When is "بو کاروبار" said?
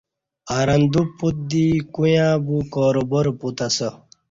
2.45-3.27